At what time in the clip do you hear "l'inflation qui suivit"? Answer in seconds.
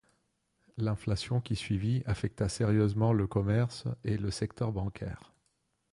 0.77-2.01